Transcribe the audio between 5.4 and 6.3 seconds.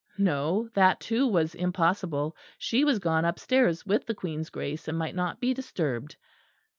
disturbed.